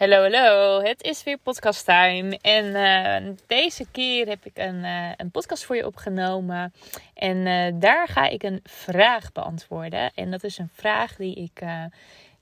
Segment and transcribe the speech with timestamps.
[0.00, 0.80] Hallo, hallo.
[0.82, 2.38] Het is weer podcast time.
[2.40, 6.72] En uh, deze keer heb ik een, uh, een podcast voor je opgenomen.
[7.14, 10.10] En uh, daar ga ik een vraag beantwoorden.
[10.14, 11.60] En dat is een vraag die ik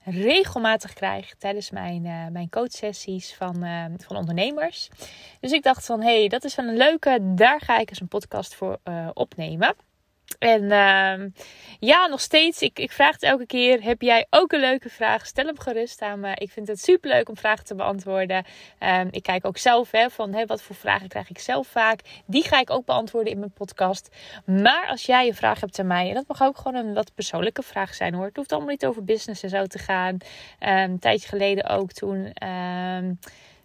[0.03, 2.01] regelmatig krijg tijdens mijn,
[2.31, 3.55] mijn coachsessies van,
[3.97, 4.89] van ondernemers.
[5.39, 7.19] Dus ik dacht van, hé, hey, dat is wel een leuke.
[7.21, 8.79] Daar ga ik eens een podcast voor
[9.13, 9.75] opnemen.
[10.39, 11.31] En uh,
[11.79, 12.61] ja, nog steeds.
[12.61, 13.83] Ik, ik vraag het elke keer.
[13.83, 15.25] Heb jij ook een leuke vraag?
[15.25, 16.31] Stel hem gerust aan me.
[16.35, 18.45] Ik vind het super leuk om vragen te beantwoorden.
[18.79, 21.99] Um, ik kijk ook zelf hè, van hè, wat voor vragen krijg ik zelf vaak.
[22.25, 24.15] Die ga ik ook beantwoorden in mijn podcast.
[24.45, 27.13] Maar als jij een vraag hebt aan mij, en dat mag ook gewoon een wat
[27.13, 28.25] persoonlijke vraag zijn hoor.
[28.25, 30.13] Het hoeft allemaal niet over business en zo te gaan.
[30.13, 30.19] Um,
[30.59, 32.33] een tijdje geleden ook toen.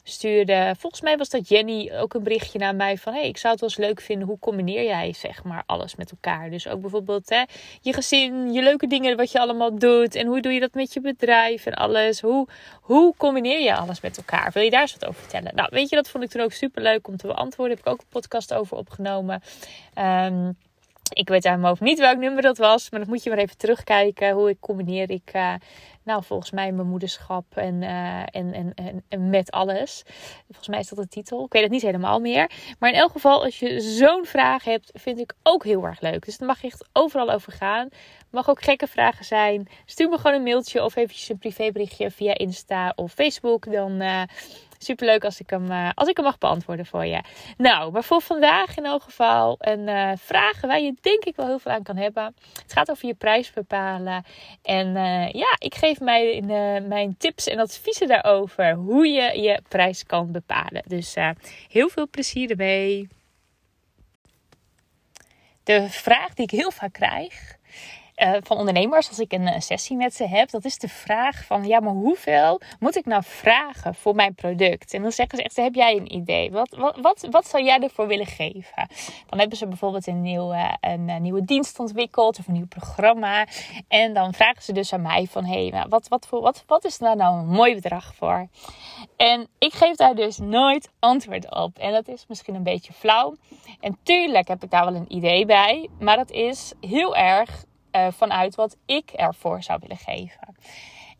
[0.07, 3.13] Stuurde, volgens mij was dat Jenny, ook een berichtje naar mij van...
[3.13, 6.11] hey, ik zou het wel eens leuk vinden, hoe combineer jij zeg maar alles met
[6.11, 6.51] elkaar?
[6.51, 7.43] Dus ook bijvoorbeeld hè,
[7.81, 10.15] je gezin, je leuke dingen wat je allemaal doet...
[10.15, 12.21] en hoe doe je dat met je bedrijf en alles?
[12.21, 12.49] Hoe,
[12.81, 14.51] hoe combineer je alles met elkaar?
[14.53, 15.55] Wil je daar eens wat over vertellen?
[15.55, 17.77] Nou, weet je, dat vond ik toen ook super leuk om te beantwoorden.
[17.77, 19.43] Heb ik ook een podcast over opgenomen.
[19.99, 20.57] Um,
[21.13, 22.91] ik weet uit mijn niet welk nummer dat was.
[22.91, 24.31] Maar dan moet je maar even terugkijken.
[24.31, 25.55] Hoe ik combineer ik, uh,
[26.05, 30.03] nou volgens mij mijn moederschap en, uh, en, en, en, en, met alles.
[30.47, 31.45] Volgens mij is dat de titel.
[31.45, 32.51] Ik weet het niet helemaal meer.
[32.79, 36.25] Maar in elk geval, als je zo'n vraag hebt, vind ik ook heel erg leuk.
[36.25, 37.89] Dus daar mag echt overal over gaan.
[38.31, 39.69] Mag ook gekke vragen zijn.
[39.85, 43.73] Stuur me gewoon een mailtje of eventjes een privéberichtje via Insta of Facebook.
[43.73, 44.03] Dan...
[44.03, 44.23] Uh,
[44.85, 47.21] Super leuk als ik hem, uh, als ik hem mag beantwoorden voor je.
[47.57, 51.47] Nou, maar voor vandaag in elk geval een uh, vraag waar je denk ik wel
[51.47, 52.35] heel veel aan kan hebben.
[52.63, 54.25] Het gaat over je prijs bepalen.
[54.63, 56.43] En uh, ja, ik geef mij
[56.89, 60.83] mijn tips en adviezen daarover hoe je je prijs kan bepalen.
[60.87, 61.15] Dus
[61.69, 63.09] heel veel plezier ermee.
[65.63, 67.57] De vraag die ik heel vaak krijg
[68.17, 71.45] uh, van ondernemers, als ik een, een, sessie met ze heb, dat is de vraag
[71.45, 74.95] van, ja, maar hoeveel moet ik nou vragen voor mijn product?
[74.95, 76.51] En dan zeggen ze echt, heb jij een idee?
[76.51, 78.89] Wat, wat, wat, zou jij ervoor willen geven?
[79.29, 83.47] Dan hebben ze bijvoorbeeld een nieuwe, een, een nieuwe dienst ontwikkeld of een nieuw programma.
[83.89, 86.85] En dan vragen ze dus aan mij van, hé, hey, wat, wat, voor, wat, wat
[86.85, 88.49] is daar nou een mooi bedrag voor?
[89.17, 91.79] En ik geef daar dus nooit antwoord op.
[91.79, 93.37] En dat is misschien een beetje flauw.
[93.81, 97.65] En tuurlijk heb ik daar wel een idee bij, maar dat is heel erg
[97.97, 100.57] uh, vanuit wat ik ervoor zou willen geven.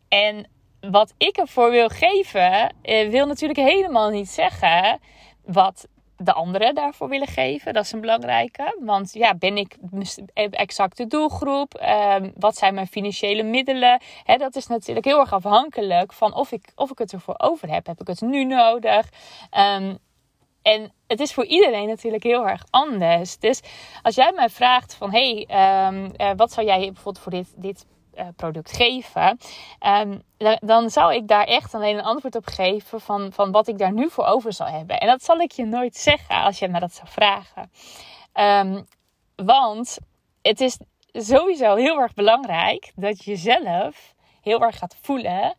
[0.07, 0.49] En
[0.79, 4.99] wat ik ervoor wil geven, uh, wil natuurlijk helemaal niet zeggen
[5.45, 5.87] wat
[6.17, 7.73] de anderen daarvoor willen geven.
[7.73, 8.77] Dat is een belangrijke.
[8.79, 9.75] Want ja, ben ik
[10.33, 11.85] exact de doelgroep?
[12.19, 14.01] Um, wat zijn mijn financiële middelen?
[14.23, 17.69] He, dat is natuurlijk heel erg afhankelijk van of ik, of ik het ervoor over
[17.69, 17.85] heb.
[17.85, 19.09] Heb ik het nu nodig?
[19.57, 19.97] Um,
[20.65, 23.37] en het is voor iedereen natuurlijk heel erg anders.
[23.37, 23.61] Dus
[24.01, 25.11] als jij mij vraagt van...
[25.11, 25.47] hey,
[25.87, 29.39] um, uh, wat zou jij bijvoorbeeld voor dit, dit uh, product geven?
[29.87, 30.21] Um,
[30.59, 33.01] dan zou ik daar echt alleen een antwoord op geven...
[33.01, 34.99] Van, van wat ik daar nu voor over zou hebben.
[34.99, 37.71] En dat zal ik je nooit zeggen als je me dat zou vragen.
[38.33, 38.85] Um,
[39.35, 39.97] want
[40.41, 40.77] het is
[41.11, 42.91] sowieso heel erg belangrijk...
[42.95, 45.55] dat je zelf heel erg gaat voelen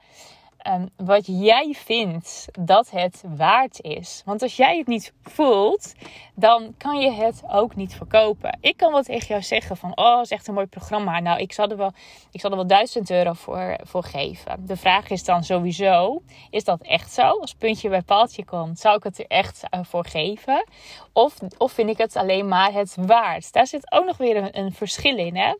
[0.68, 4.22] um, wat jij vindt dat het waard is.
[4.24, 5.94] Want als jij het niet voelt,
[6.34, 8.58] dan kan je het ook niet verkopen.
[8.60, 11.20] Ik kan wel tegen jou zeggen van, oh, is echt een mooi programma.
[11.20, 11.92] Nou, ik zal er wel,
[12.30, 14.66] ik zal er wel duizend euro voor, voor geven.
[14.66, 17.22] De vraag is dan sowieso, is dat echt zo?
[17.22, 20.64] Als puntje bij paaltje komt, zou ik het er echt voor geven?
[21.12, 23.52] Of, of vind ik het alleen maar het waard?
[23.52, 25.54] Daar zit ook nog weer een, een verschil in, hè?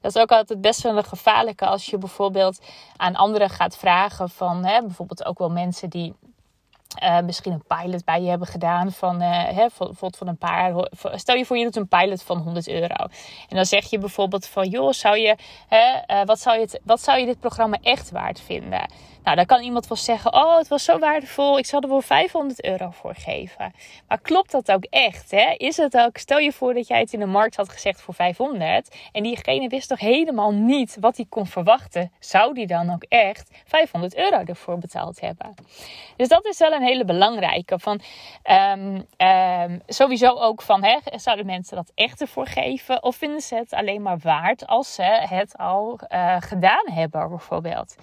[0.00, 2.60] Dat is ook altijd best wel een gevaarlijke als je bijvoorbeeld
[2.96, 6.14] aan anderen gaat vragen van hè, bijvoorbeeld ook wel mensen die
[7.02, 10.88] uh, misschien een pilot bij je hebben gedaan van, uh, hè, bijvoorbeeld van een paar.
[11.14, 12.94] Stel je voor, je doet een pilot van 100 euro.
[13.48, 15.36] En dan zeg je bijvoorbeeld van, joh, zou je,
[15.70, 18.88] uh, wat, zou je wat zou je dit programma echt waard vinden?
[19.24, 22.00] Nou, dan kan iemand wel zeggen: Oh, het was zo waardevol, ik zal er wel
[22.00, 23.72] 500 euro voor geven.
[24.08, 25.30] Maar klopt dat ook echt?
[25.30, 25.54] Hè?
[25.56, 28.14] Is het ook, stel je voor dat jij het in de markt had gezegd voor
[28.14, 32.12] 500 en diegene wist toch helemaal niet wat hij kon verwachten?
[32.18, 35.54] Zou die dan ook echt 500 euro ervoor betaald hebben?
[36.16, 37.78] Dus dat is wel een hele belangrijke.
[37.78, 38.00] Van,
[38.50, 43.02] um, um, sowieso ook van: hè, zouden mensen dat echt ervoor geven?
[43.02, 47.96] Of vinden ze het alleen maar waard als ze het al uh, gedaan hebben, bijvoorbeeld?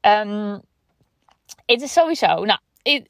[0.00, 0.62] Um,
[1.66, 2.58] het is sowieso, nou,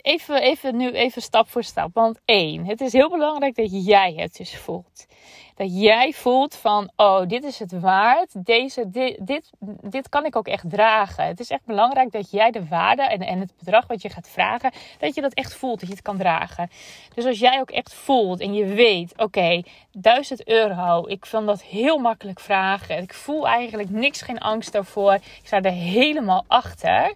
[0.03, 1.91] even, even nu even stap voor stap.
[1.95, 5.07] Want één, het is heel belangrijk dat jij het dus voelt.
[5.55, 8.47] Dat jij voelt van, oh, dit is het waard.
[8.47, 9.51] Deze, dit, dit,
[9.83, 11.27] dit kan ik ook echt dragen.
[11.27, 14.29] Het is echt belangrijk dat jij de waarde en, en het bedrag wat je gaat
[14.29, 16.71] vragen, dat je dat echt voelt, dat je het kan dragen.
[17.15, 21.47] Dus als jij ook echt voelt en je weet, oké, okay, 1000 euro, ik vind
[21.47, 23.03] dat heel makkelijk vragen.
[23.03, 25.15] Ik voel eigenlijk niks, geen angst daarvoor.
[25.15, 27.15] Ik sta er helemaal achter.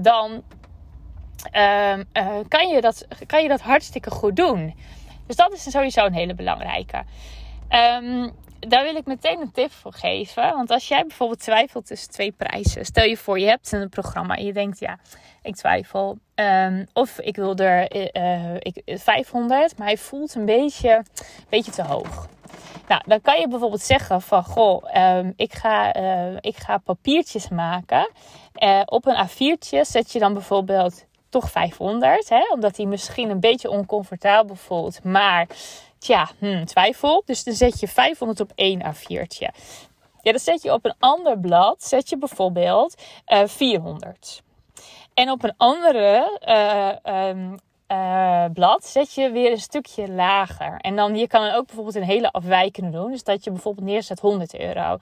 [0.00, 0.42] Dan
[1.52, 4.74] um, uh, kan, je dat, kan je dat hartstikke goed doen.
[5.26, 7.04] Dus dat is sowieso een hele belangrijke.
[7.74, 10.54] Um, daar wil ik meteen een tip voor geven.
[10.54, 12.84] Want als jij bijvoorbeeld twijfelt tussen twee prijzen.
[12.84, 14.98] Stel je voor, je hebt een programma en je denkt, ja,
[15.42, 16.18] ik twijfel.
[16.34, 21.04] Um, of ik wil er uh, ik, 500, maar hij voelt een beetje,
[21.48, 22.28] beetje te hoog.
[22.88, 25.94] Nou, dan kan je bijvoorbeeld zeggen van, goh, um, ik, ga,
[26.40, 28.10] ik ga papiertjes maken.
[28.84, 32.28] Op een A4'tje zet je dan bijvoorbeeld toch 500.
[32.28, 32.46] Hè?
[32.52, 35.04] Omdat hij misschien een beetje oncomfortabel voelt.
[35.04, 35.46] Maar
[36.04, 37.22] tja, hmm, twijfel.
[37.26, 39.48] Dus dan zet je 500 op één A4'tje.
[40.22, 44.42] Ja, dan zet je op een ander blad, zet je bijvoorbeeld uh, eh, 400.
[45.14, 46.38] En op een andere
[47.04, 47.58] uh, um,
[47.88, 50.76] uh, blad zet je weer een stukje lager.
[50.80, 53.10] En dan je kan ook bijvoorbeeld een hele afwijkende doen.
[53.10, 54.98] Dus dat je bijvoorbeeld neerzet 100 euro.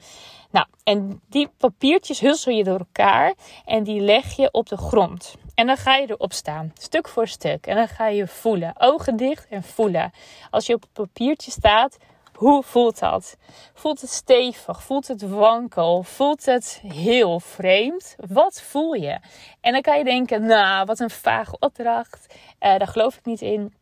[0.50, 3.34] Nou, en die papiertjes hussel je door elkaar
[3.64, 5.34] en die leg je op de grond.
[5.54, 7.66] En dan ga je erop staan, stuk voor stuk.
[7.66, 10.12] En dan ga je voelen, ogen dicht en voelen.
[10.50, 11.96] Als je op het papiertje staat,
[12.32, 13.36] hoe voelt dat?
[13.74, 14.82] Voelt het stevig?
[14.82, 16.02] Voelt het wankel?
[16.02, 18.16] Voelt het heel vreemd?
[18.18, 19.20] Wat voel je?
[19.60, 22.34] En dan kan je denken, nou, wat een vage opdracht.
[22.60, 23.74] Uh, daar geloof ik niet in.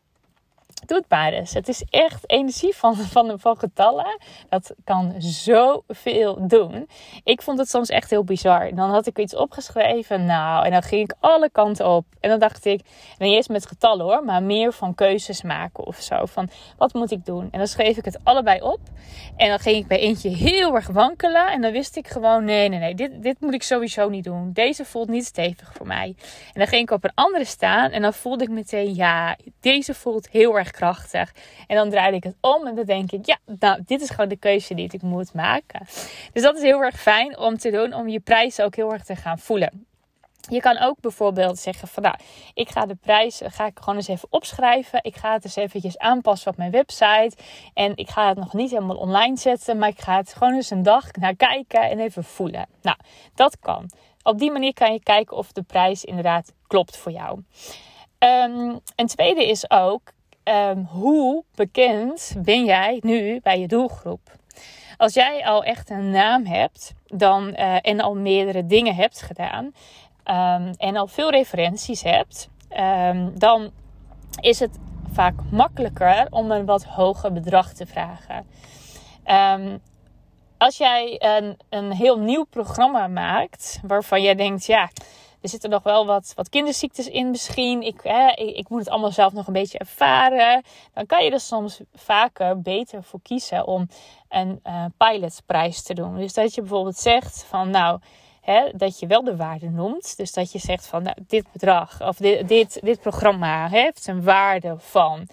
[0.87, 1.55] Doe het maar eens.
[1.55, 4.19] Het is echt energie van, van, van getallen.
[4.49, 6.89] Dat kan zoveel doen.
[7.25, 8.75] Ik vond het soms echt heel bizar.
[8.75, 10.25] Dan had ik iets opgeschreven.
[10.25, 12.05] Nou, en dan ging ik alle kanten op.
[12.21, 12.81] En dan dacht ik,
[13.19, 16.27] niet eens met getallen hoor, maar meer van keuzes maken of zo.
[16.27, 17.49] Van wat moet ik doen?
[17.51, 18.81] En dan schreef ik het allebei op.
[19.37, 21.53] En dan ging ik bij eentje heel erg wankelen.
[21.53, 24.53] En dan wist ik gewoon, nee, nee, nee, dit, dit moet ik sowieso niet doen.
[24.53, 26.15] Deze voelt niet stevig voor mij.
[26.53, 27.91] En dan ging ik op een andere staan.
[27.91, 31.33] En dan voelde ik meteen, ja, deze voelt heel erg krachtig.
[31.67, 34.29] En dan draaide ik het om en dan denk ik, ja, nou, dit is gewoon
[34.29, 35.87] de keuze die ik moet maken.
[36.33, 39.05] Dus dat is heel erg fijn om te doen, om je prijs ook heel erg
[39.05, 39.89] te gaan voelen.
[40.49, 42.15] Je kan ook bijvoorbeeld zeggen van nou,
[42.55, 44.99] ik ga de prijs ga ik gewoon eens even opschrijven.
[45.03, 47.33] Ik ga het eens eventjes aanpassen op mijn website.
[47.75, 50.71] En ik ga het nog niet helemaal online zetten, maar ik ga het gewoon eens
[50.71, 52.67] een dag naar kijken en even voelen.
[52.83, 52.97] Nou,
[53.35, 53.91] dat kan.
[54.23, 57.43] Op die manier kan je kijken of de prijs inderdaad klopt voor jou.
[58.19, 60.13] Um, een tweede is ook,
[60.45, 64.21] um, hoe bekend ben jij nu bij je doelgroep?
[64.97, 69.65] Als jij al echt een naam hebt dan, uh, en al meerdere dingen hebt gedaan
[69.65, 72.49] um, en al veel referenties hebt,
[73.35, 73.71] dan
[74.41, 74.79] is het
[75.13, 78.47] vaak makkelijker om een wat hoger bedrag te vragen.
[80.59, 84.91] als jij een, een heel nieuw programma maakt waarvan jij denkt, ja
[85.41, 87.83] er zitten nog wel wat, wat kinderziektes in misschien.
[87.83, 88.03] Ik,
[88.35, 90.63] ik, moet het allemaal zelf nog een beetje ervaren.
[90.95, 93.89] Dan kan je er soms vaker beter voor kiezen om
[94.29, 96.17] een uh, pilotprijs te doen.
[96.17, 98.01] Dus dat je bijvoorbeeld zegt van nou...
[98.41, 100.17] Hè, dat je wel de waarde noemt.
[100.17, 104.23] Dus dat je zegt van nou, dit bedrag of dit, dit, dit programma heeft een
[104.23, 105.29] waarde van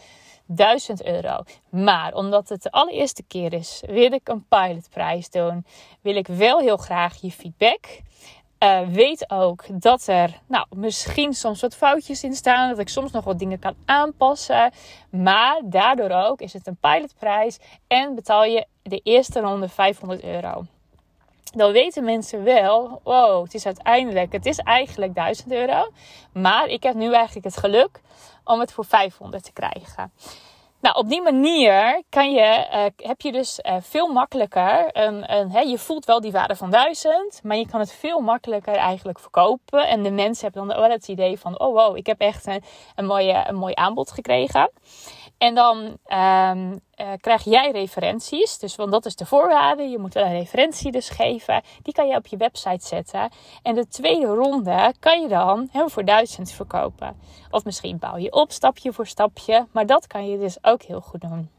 [0.47, 1.43] 1000 euro.
[1.69, 5.65] Maar omdat het de allereerste keer is, wil ik een pilotprijs doen.
[6.01, 8.01] Wil ik wel heel graag je feedback.
[8.59, 12.69] Uh, weet ook dat er nou, misschien soms wat foutjes in staan.
[12.69, 14.71] Dat ik soms nog wat dingen kan aanpassen.
[15.09, 17.57] Maar daardoor ook is het een pilotprijs.
[17.87, 20.65] En betaal je de eerste ronde 500 euro.
[21.43, 25.91] Dan weten mensen wel, wow, het is uiteindelijk, het is eigenlijk 1000 euro.
[26.33, 28.01] Maar ik heb nu eigenlijk het geluk
[28.43, 30.11] om het voor 500 te krijgen.
[30.81, 34.89] Nou, op die manier kan je, uh, heb je dus uh, veel makkelijker.
[34.91, 38.19] Een, een, hè, je voelt wel die waarde van 1000, maar je kan het veel
[38.19, 39.87] makkelijker eigenlijk verkopen.
[39.87, 42.63] En de mensen hebben dan wel het idee van: oh wow, ik heb echt een,
[42.95, 44.71] een, mooie, een mooi aanbod gekregen.
[45.37, 48.57] En dan um, uh, krijg jij referenties.
[48.57, 49.83] Dus want dat is de voorwaarde.
[49.83, 51.61] Je moet een referentie dus geven.
[51.81, 53.29] Die kan je op je website zetten.
[53.61, 57.19] En de tweede ronde kan je dan heel voor duizend verkopen.
[57.51, 59.67] Of misschien bouw je op stapje voor stapje.
[59.71, 61.56] Maar dat kan je dus ook heel goed doen.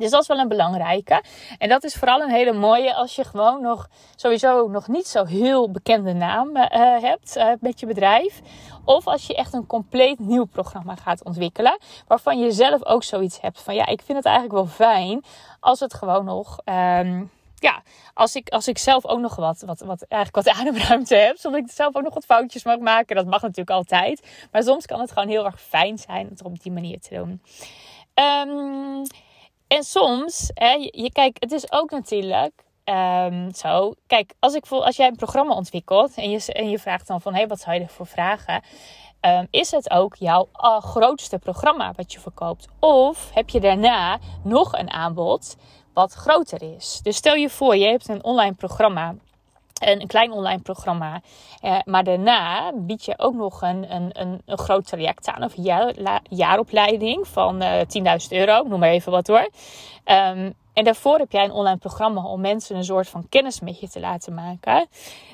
[0.00, 1.22] Dus dat is wel een belangrijke.
[1.58, 5.24] En dat is vooral een hele mooie als je gewoon nog sowieso nog niet zo
[5.24, 6.64] heel bekende naam uh,
[7.02, 8.40] hebt uh, met je bedrijf.
[8.84, 11.78] Of als je echt een compleet nieuw programma gaat ontwikkelen.
[12.06, 15.24] Waarvan je zelf ook zoiets hebt van ja, ik vind het eigenlijk wel fijn
[15.60, 16.58] als het gewoon nog.
[16.64, 17.82] Um, ja,
[18.14, 21.58] als ik, als ik zelf ook nog wat, wat, wat, eigenlijk wat ademruimte heb, zodat
[21.58, 23.16] ik zelf ook nog wat foutjes mag maken.
[23.16, 24.46] Dat mag natuurlijk altijd.
[24.52, 27.14] Maar soms kan het gewoon heel erg fijn zijn om het op die manier te
[27.14, 27.42] doen.
[28.14, 29.02] Um,
[29.70, 33.94] en soms, hè, je, kijkt, het is ook natuurlijk um, zo.
[34.06, 37.32] Kijk, als, ik, als jij een programma ontwikkelt en je, en je vraagt dan van,
[37.32, 38.62] hé, hey, wat zou je ervoor vragen?
[39.20, 42.68] Um, is het ook jouw uh, grootste programma wat je verkoopt?
[42.78, 45.56] Of heb je daarna nog een aanbod
[45.94, 47.00] wat groter is?
[47.02, 49.14] Dus stel je voor, je hebt een online programma
[49.80, 51.20] een, klein online programma.
[51.60, 55.44] Eh, maar daarna bied je ook nog een, een, een, groot traject aan.
[55.44, 55.54] Of
[56.28, 58.62] jaaropleiding van uh, eh, 10.000 euro.
[58.62, 59.48] Noem maar even wat hoor.
[60.04, 63.80] Um, en daarvoor heb jij een online programma om mensen een soort van kennis met
[63.80, 64.88] je te laten maken.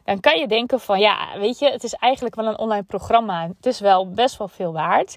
[0.05, 3.47] Dan kan je denken van ja, weet je, het is eigenlijk wel een online programma.
[3.47, 5.17] Het is wel best wel veel waard.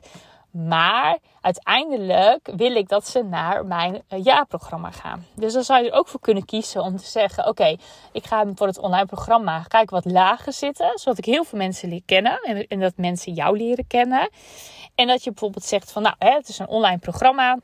[0.51, 5.25] Maar uiteindelijk wil ik dat ze naar mijn uh, jaarprogramma gaan.
[5.36, 7.75] Dus dan zou je er ook voor kunnen kiezen om te zeggen: Oké,
[8.12, 11.89] ik ga voor het online programma ik wat lager zitten, zodat ik heel veel mensen
[11.89, 14.29] leer kennen en, dat mensen jou leren kennen.
[14.96, 17.60] En dat je bijvoorbeeld zegt: van nou, het is een online programma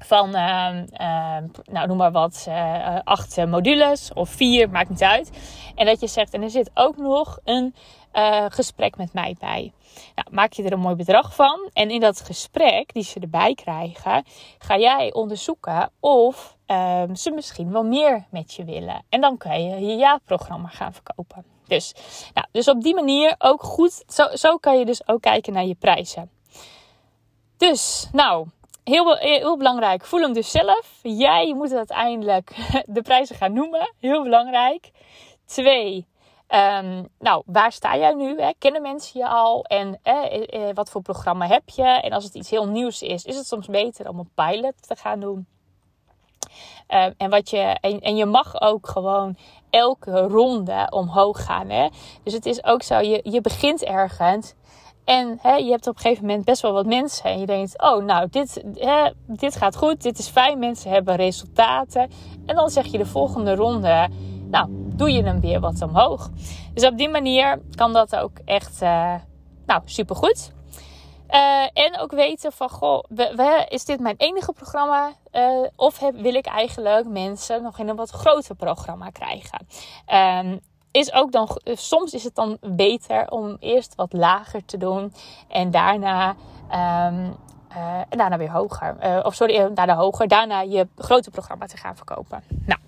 [0.00, 0.70] van, uh,
[1.00, 5.30] uh, nou noem maar wat, uh, acht modules of vier, maakt niet uit.
[5.74, 7.74] En dat je zegt, en er zit ook nog een
[8.12, 9.72] uh, gesprek met mij bij.
[10.14, 11.70] Nou, maak je er een mooi bedrag van.
[11.72, 14.24] En in dat gesprek die ze erbij krijgen,
[14.58, 19.04] ga jij onderzoeken of um, ze misschien wel meer met je willen.
[19.08, 21.44] En dan kan je je ja-programma gaan verkopen.
[21.66, 21.94] Dus,
[22.34, 24.04] nou, dus op die manier ook goed.
[24.06, 26.30] Zo, zo kan je dus ook kijken naar je prijzen.
[27.56, 28.46] Dus, nou,
[28.84, 30.04] heel, heel belangrijk.
[30.04, 30.98] Voel hem dus zelf.
[31.02, 33.94] Jij moet uiteindelijk de prijzen gaan noemen.
[34.00, 34.90] Heel belangrijk.
[35.46, 36.06] Twee,
[36.54, 38.40] Um, nou, waar sta jij nu?
[38.40, 38.50] Hè?
[38.58, 39.64] Kennen mensen je al?
[39.64, 41.82] En eh, eh, wat voor programma heb je?
[41.82, 44.96] En als het iets heel nieuws is, is het soms beter om een pilot te
[44.96, 45.46] gaan doen.
[46.88, 49.36] Um, en, wat je, en, en, je mag ook gewoon
[49.70, 51.70] elke ronde omhoog gaan.
[51.70, 51.88] Hè?
[52.22, 54.54] Dus het is ook zo, je, je begint ergens.
[55.04, 57.24] En hè, je hebt op een gegeven moment best wel wat mensen.
[57.24, 60.58] En je denkt, oh nou, dit, hè, dit gaat goed, dit is fijn.
[60.58, 62.10] Mensen hebben resultaten.
[62.46, 64.08] En dan zeg je de volgende ronde
[64.52, 66.30] nou, doe je hem weer wat omhoog.
[66.74, 69.14] Dus op die manier kan dat ook echt, uh,
[69.66, 70.52] nou, supergoed.
[71.30, 73.04] Uh, en ook weten van, goh,
[73.68, 75.12] is dit mijn enige programma?
[75.32, 79.66] Uh, of wil ik eigenlijk mensen nog in een wat groter programma krijgen?
[80.46, 80.60] Um,
[80.92, 85.12] is ook dan, soms is het dan beter om eerst wat lager te doen
[85.48, 86.34] en daarna
[87.08, 87.36] um,
[87.76, 88.96] uh, en daarna weer hoger.
[89.02, 90.28] Uh, of sorry, daarna hoger.
[90.28, 92.42] Daarna je grote programma te gaan verkopen.
[92.66, 92.80] Nou,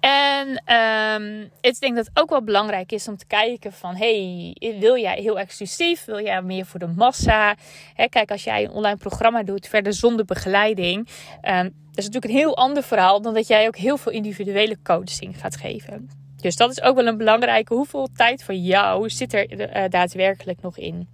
[0.00, 3.94] en um, ik denk dat het ook wel belangrijk is om te kijken van...
[3.94, 6.04] Hey, wil jij heel exclusief?
[6.04, 7.54] Wil jij meer voor de massa?
[7.94, 11.08] Hè, kijk, als jij een online programma doet, verder zonder begeleiding...
[11.42, 14.78] Um, dat is natuurlijk een heel ander verhaal dan dat jij ook heel veel individuele
[14.82, 16.25] coaching gaat geven.
[16.46, 17.74] Dus dat is ook wel een belangrijke.
[17.74, 21.08] Hoeveel tijd voor jou zit er daadwerkelijk nog in?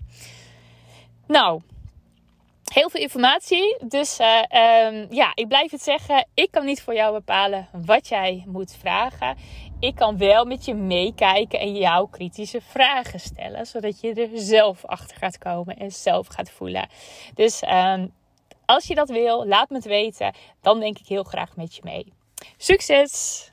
[1.27, 1.61] Nou,
[2.73, 3.77] heel veel informatie.
[3.89, 4.43] Dus uh,
[4.87, 6.27] um, ja, ik blijf het zeggen.
[6.35, 9.37] Ik kan niet voor jou bepalen wat jij moet vragen.
[9.81, 13.67] Ik kan wel met je meekijken en jou kritische vragen stellen.
[13.67, 16.89] Zodat je er zelf achter gaat komen en zelf gaat voelen.
[17.35, 18.13] Dus um,
[18.65, 20.35] als je dat wil, laat me het weten.
[20.61, 22.13] Dan denk ik heel graag met je mee.
[22.57, 23.52] Succes!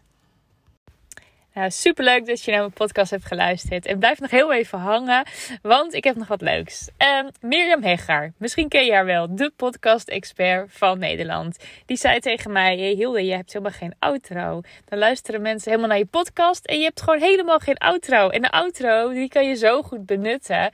[1.54, 3.86] Nou, super leuk dat je naar mijn podcast hebt geluisterd.
[3.86, 5.26] En blijf nog heel even hangen,
[5.62, 6.90] want ik heb nog wat leuks.
[6.98, 11.58] Uh, Mirjam Heggar, misschien ken je haar wel, de podcast-expert van Nederland.
[11.86, 14.62] Die zei tegen mij: Hey Hilde, je hebt helemaal geen outro.
[14.86, 18.30] Dan luisteren mensen helemaal naar je podcast en je hebt gewoon helemaal geen outro.
[18.30, 20.72] En de outro, die kan je zo goed benutten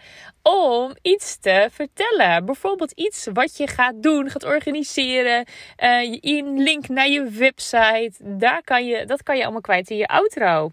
[0.51, 2.45] om iets te vertellen.
[2.45, 5.45] Bijvoorbeeld iets wat je gaat doen, gaat organiseren.
[5.83, 8.13] Uh, een link naar je website.
[8.19, 10.71] Daar kan je, dat kan je allemaal kwijt in je outro.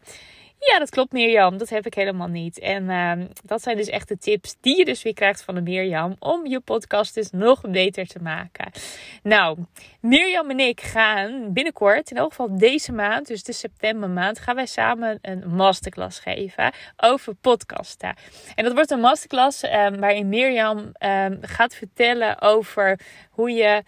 [0.71, 1.59] Ja, dat klopt Mirjam.
[1.59, 2.59] Dat heb ik helemaal niet.
[2.59, 3.12] En uh,
[3.45, 6.16] dat zijn dus echt de tips die je dus weer krijgt van de Mirjam.
[6.19, 8.71] Om je podcast dus nog beter te maken.
[9.23, 9.59] Nou,
[10.00, 14.66] Mirjam en ik gaan binnenkort, in elk geval deze maand, dus de septembermaand, gaan wij
[14.66, 18.14] samen een masterclass geven over podcasten.
[18.54, 22.99] En dat wordt een masterclass um, waarin Mirjam um, gaat vertellen over
[23.31, 23.83] hoe je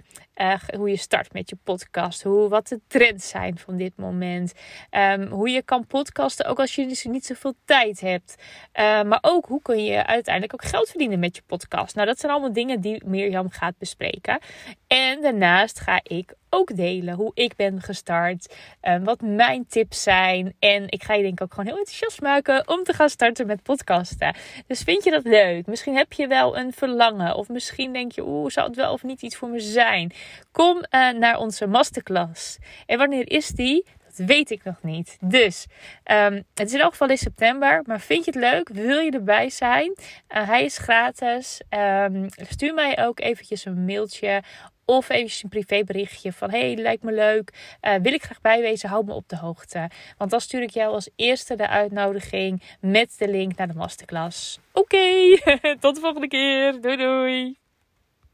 [0.76, 2.22] hoe je start met je podcast.
[2.22, 4.52] Hoe, wat de trends zijn van dit moment.
[4.90, 8.34] Um, hoe je kan podcasten ook als je dus niet zoveel tijd hebt.
[8.74, 11.94] Uh, maar ook hoe kun je uiteindelijk ook geld verdienen met je podcast.
[11.94, 14.38] Nou, dat zijn allemaal dingen die Mirjam gaat bespreken.
[14.86, 18.54] En daarnaast ga ik ook delen hoe ik ben gestart.
[18.82, 20.54] Um, wat mijn tips zijn.
[20.58, 23.46] En ik ga je denk ik ook gewoon heel enthousiast maken om te gaan starten
[23.46, 24.34] met podcasten.
[24.66, 25.66] Dus vind je dat leuk?
[25.66, 27.34] Misschien heb je wel een verlangen.
[27.34, 30.12] Of misschien denk je, oeh, zou het wel of niet iets voor me zijn?
[30.52, 32.58] Kom uh, naar onze masterclass.
[32.86, 33.84] En wanneer is die?
[34.16, 35.16] Dat weet ik nog niet.
[35.20, 35.66] Dus
[36.02, 37.82] ehm, het is in elk geval in september.
[37.86, 38.68] Maar vind je het leuk?
[38.68, 39.94] Wil je erbij zijn?
[39.96, 41.60] Uh, hij is gratis.
[41.70, 44.42] Um, stuur mij ook eventjes een mailtje
[44.84, 47.76] of eventjes een privéberichtje van hey, lijkt me leuk.
[47.82, 49.90] Uh, wil ik graag bijwezen, hou me op de hoogte.
[50.18, 54.58] Want dan stuur ik jou als eerste de uitnodiging met de link naar de masterclass.
[54.72, 55.36] Oké,
[55.80, 56.80] tot de volgende keer.
[56.80, 57.63] Doei doei.